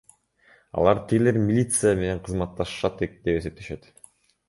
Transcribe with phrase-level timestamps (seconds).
[0.83, 3.91] Алар тигилер милиция менен кызматташышат деп эсептешет.